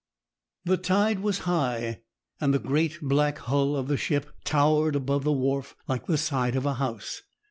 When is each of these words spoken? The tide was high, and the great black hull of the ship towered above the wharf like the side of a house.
The 0.65 0.77
tide 0.77 1.19
was 1.19 1.37
high, 1.45 2.01
and 2.39 2.55
the 2.55 2.57
great 2.57 2.97
black 3.03 3.37
hull 3.37 3.75
of 3.75 3.87
the 3.87 3.97
ship 3.97 4.27
towered 4.43 4.95
above 4.95 5.23
the 5.23 5.31
wharf 5.31 5.75
like 5.87 6.07
the 6.07 6.17
side 6.17 6.55
of 6.55 6.65
a 6.65 6.73
house. 6.73 7.21